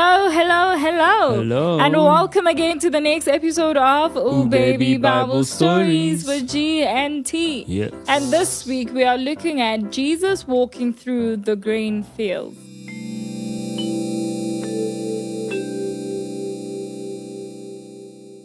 hello. 0.00 0.76
Hello. 0.76 1.34
Hello, 1.34 1.78
and 1.80 1.94
welcome 1.94 2.46
again 2.46 2.78
to 2.80 2.90
the 2.90 3.00
next 3.00 3.26
episode 3.26 3.76
of 3.76 4.16
Ooh, 4.16 4.42
Ooh, 4.42 4.46
Baby, 4.46 4.96
Bible, 4.96 5.26
Bible 5.26 5.44
Stories 5.44 6.22
Stories. 6.22 6.42
with 6.42 6.50
G 6.50 6.84
and 6.84 7.26
T. 7.26 7.64
Yes. 7.66 7.92
And 8.06 8.32
this 8.32 8.64
week 8.66 8.92
we 8.92 9.04
are 9.04 9.18
looking 9.18 9.60
at 9.60 9.90
Jesus 9.90 10.46
walking 10.46 10.92
through 10.92 11.38
the 11.38 11.56
grain 11.56 12.04
fields. 12.04 12.56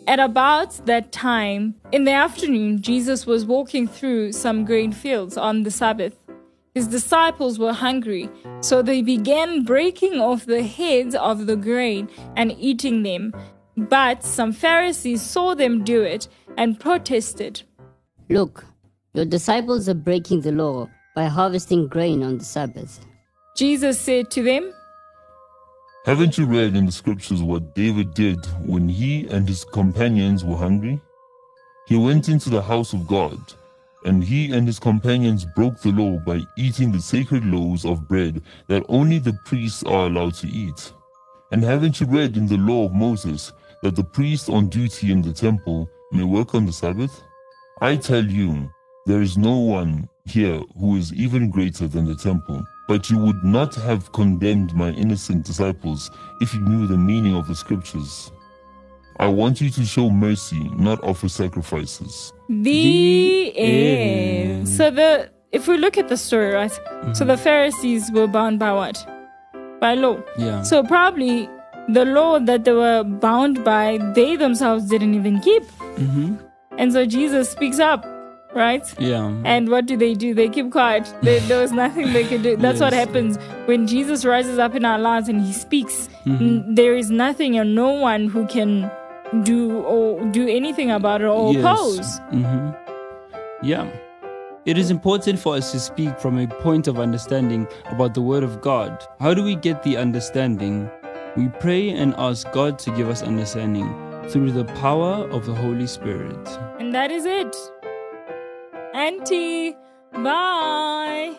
At 0.06 0.20
about 0.20 0.86
that 0.86 1.12
time 1.12 1.76
in 1.92 2.04
the 2.04 2.12
afternoon, 2.12 2.81
Jesus 2.81 3.26
was 3.26 3.45
walking 3.45 3.88
through 3.88 4.34
some 4.34 4.66
grain 4.66 4.92
fields 4.92 5.38
on 5.38 5.64
the 5.64 5.72
Sabbath. 5.72 6.14
His 6.73 6.88
disciples 6.88 7.59
were 7.59 7.73
hungry, 7.73 8.30
so 8.62 8.81
they 8.81 9.04
began 9.04 9.64
breaking 9.64 10.20
off 10.20 10.45
the 10.45 10.64
heads 10.64 11.14
of 11.14 11.45
the 11.45 11.55
grain 11.55 12.09
and 12.36 12.52
eating 12.58 13.04
them. 13.04 13.34
But 13.77 14.23
some 14.23 14.52
Pharisees 14.52 15.22
saw 15.22 15.54
them 15.54 15.84
do 15.84 16.02
it 16.02 16.28
and 16.58 16.80
protested. 16.80 17.62
Look, 18.30 18.66
your 19.14 19.26
disciples 19.26 19.88
are 19.88 19.94
breaking 19.94 20.41
the 20.41 20.52
law 20.52 20.90
by 21.16 21.26
harvesting 21.26 21.88
grain 21.88 22.23
on 22.23 22.40
the 22.40 22.44
Sabbath. 22.45 23.05
Jesus 23.55 24.00
said 24.00 24.31
to 24.31 24.42
them, 24.42 24.73
Haven't 26.05 26.40
you 26.40 26.48
read 26.48 26.76
in 26.76 26.88
the 26.88 26.92
scriptures 26.92 27.44
what 27.44 27.76
David 27.76 28.16
did 28.16 28.44
when 28.66 28.90
he 28.90 29.28
and 29.28 29.48
his 29.48 29.64
companions 29.64 30.44
were 30.44 30.58
hungry? 30.58 31.00
He 31.86 31.95
went 31.95 32.30
into 32.30 32.50
the 32.50 32.64
house 32.64 32.94
of 32.94 33.08
God, 33.08 33.39
and 34.06 34.23
he 34.23 34.52
and 34.54 34.68
his 34.68 34.80
companions 34.80 35.46
broke 35.56 35.80
the 35.80 35.92
law 35.92 36.20
by 36.20 36.42
eating 36.58 36.92
the 36.92 37.02
sacred 37.02 37.46
loaves 37.46 37.86
of 37.86 38.08
bread 38.08 38.42
that 38.68 38.86
only 38.90 39.20
the 39.20 39.38
priests 39.45 39.84
are 39.84 40.08
allowed 40.08 40.34
to 40.36 40.48
eat. 40.48 40.94
And 41.52 41.64
haven't 41.64 42.00
you 42.02 42.08
read 42.08 42.36
in 42.36 42.48
the 42.48 42.58
law 42.58 42.86
of 42.86 42.94
Moses 42.94 43.54
that 43.82 43.95
the 43.95 44.04
priest 44.04 44.50
on 44.50 44.70
duty 44.70 45.12
in 45.12 45.22
the 45.22 45.34
temple 45.34 45.90
may 46.12 46.23
work 46.23 46.56
on 46.56 46.66
the 46.66 46.73
Sabbath? 46.73 47.23
I 47.82 47.95
tell 47.95 48.26
you, 48.26 48.70
there 49.06 49.22
is 49.22 49.38
no 49.38 49.58
one 49.58 50.10
here 50.26 50.62
who 50.80 50.95
is 50.95 51.14
even 51.14 51.50
greater 51.50 51.88
than 51.88 52.06
the 52.06 52.16
temple. 52.16 52.64
But 52.88 53.10
you 53.10 53.17
would 53.17 53.44
not 53.44 53.73
have 53.76 54.12
condemned 54.12 54.73
my 54.73 54.90
innocent 54.92 55.45
disciples 55.45 56.12
if 56.42 56.54
you 56.54 56.60
knew 56.62 56.86
the 56.86 56.98
meaning 56.98 57.36
of 57.36 57.48
the 57.48 57.56
scriptures. 57.56 58.32
I 59.19 59.28
want 59.28 59.61
you 59.61 59.69
to 59.69 59.86
show 59.86 60.09
mercy, 60.09 60.69
not 60.75 61.03
offer 61.03 61.30
sacrifices. 61.30 62.33
The, 62.50 62.64
The 63.53 63.58
end. 63.58 64.50
end. 64.59 64.70
So 64.70 64.89
the 64.92 65.30
if 65.52 65.67
we 65.67 65.78
look 65.78 65.97
at 65.97 66.08
the 66.09 66.17
story, 66.17 66.53
right? 66.53 66.72
So 67.14 67.25
the 67.25 67.38
Pharisees 67.38 68.11
were 68.11 68.25
bound 68.28 68.58
by 68.59 68.73
what? 68.73 68.97
By 69.80 69.94
law. 69.95 70.17
Yeah. 70.38 70.64
So 70.64 70.83
probably 70.83 71.47
the 71.89 72.05
law 72.05 72.39
that 72.39 72.64
they 72.66 72.72
were 72.72 73.03
bound 73.03 73.64
by, 73.64 74.00
they 74.16 74.36
themselves 74.36 74.86
didn't 74.89 75.14
even 75.14 75.39
keep. 75.42 75.64
Mm-hmm. 75.98 76.36
And 76.80 76.92
so 76.92 77.05
Jesus 77.05 77.50
speaks 77.52 77.77
up, 77.80 78.03
right? 78.55 78.83
Yeah. 79.00 79.31
And 79.45 79.70
what 79.70 79.86
do 79.86 79.95
they 79.95 80.16
do? 80.16 80.33
They 80.33 80.50
keep 80.50 80.72
quiet. 80.72 81.05
There, 81.22 81.39
there 81.42 81.61
was 81.61 81.72
nothing 81.72 82.14
they 82.14 82.23
could 82.23 82.42
do. 82.42 82.55
That's 82.58 82.80
what 82.80 82.94
happens 82.94 83.38
when 83.67 83.86
Jesus 83.86 84.25
rises 84.25 84.58
up 84.58 84.73
in 84.73 84.86
our 84.86 84.98
lives 84.98 85.30
and 85.30 85.39
he 85.45 85.53
speaks. 85.53 86.09
Mm-hmm. 86.25 86.44
n- 86.44 86.75
There 86.75 86.95
is 86.95 87.11
nothing 87.11 87.59
and 87.59 87.75
no 87.75 87.89
one 87.92 88.27
who 88.27 88.48
can 88.48 88.89
do 89.44 89.81
or 89.81 90.23
do 90.31 90.48
anything 90.48 90.92
about 90.92 91.22
it 91.22 91.28
or 91.28 91.58
oppose. 91.58 92.20
hmm 92.30 92.70
Yeah. 93.62 93.88
It 94.66 94.78
is 94.78 94.92
important 94.92 95.39
for 95.39 95.55
us 95.55 95.71
to 95.73 95.80
speak 95.80 96.17
from 96.20 96.38
a 96.39 96.48
point 96.48 96.88
of 96.88 96.98
understanding 96.98 97.67
about 97.88 98.14
the 98.14 98.21
Word 98.21 98.44
of 98.44 98.61
God. 98.61 99.04
How 99.20 99.33
do 99.33 99.44
we 99.44 99.55
get 99.55 99.83
the 99.83 99.98
understanding? 99.98 100.89
We 101.36 101.49
pray 101.60 101.89
and 101.89 102.14
ask 102.17 102.49
God 102.54 102.80
to 102.80 102.92
give 102.92 103.10
us 103.10 103.21
understanding 103.23 103.94
through 104.30 104.52
the 104.52 104.64
power 104.76 105.27
of 105.32 105.45
the 105.45 105.54
Holy 105.54 105.88
Spirit. 105.88 106.48
And 106.80 106.94
that 106.95 107.11
is 107.11 107.26
it. 107.26 107.54
Auntie, 108.94 109.76
bye. 110.14 111.36